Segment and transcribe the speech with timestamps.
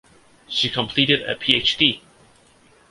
[0.49, 2.01] She completed a Ph.D.